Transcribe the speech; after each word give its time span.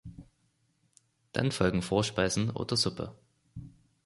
Dann 1.31 1.51
folgen 1.51 1.83
Vorspeisen 1.83 2.49
oder 2.49 2.75
Suppe. 2.75 3.15